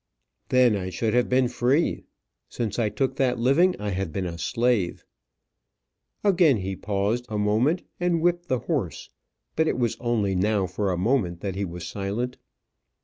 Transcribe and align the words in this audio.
"Then 0.49 0.75
I 0.75 0.89
should 0.89 1.13
have 1.13 1.29
been 1.29 1.47
free. 1.47 2.05
Since 2.49 2.79
I 2.79 2.89
took 2.89 3.17
that 3.17 3.37
living, 3.37 3.79
I 3.79 3.91
have 3.91 4.11
been 4.11 4.25
a 4.25 4.39
slave." 4.39 5.05
Again 6.23 6.57
he 6.57 6.75
paused 6.75 7.27
a 7.29 7.37
moment, 7.37 7.83
and 7.99 8.19
whipped 8.19 8.47
the 8.47 8.61
horse; 8.61 9.11
but 9.55 9.67
it 9.67 9.77
was 9.77 9.97
only 9.99 10.33
now 10.33 10.65
for 10.65 10.91
a 10.91 10.97
moment 10.97 11.41
that 11.41 11.53
he 11.53 11.65
was 11.65 11.85
silent. 11.85 12.37